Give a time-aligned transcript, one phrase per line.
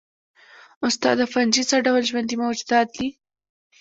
[0.87, 3.07] استاده فنجي څه ډول ژوندي موجودات دي